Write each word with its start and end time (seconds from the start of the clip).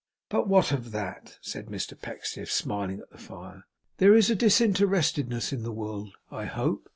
'But 0.29 0.47
what 0.47 0.71
of 0.71 0.89
that!' 0.93 1.37
said 1.41 1.67
Mr 1.67 1.89
Pecksniff, 1.95 2.49
still 2.51 2.63
smiling 2.63 3.01
at 3.01 3.11
the 3.11 3.19
fire. 3.19 3.67
'There 3.97 4.15
is 4.15 4.29
disinterestedness 4.29 5.53
in 5.53 5.61
the 5.61 5.71
world, 5.71 6.15
I 6.31 6.45
hope? 6.45 6.89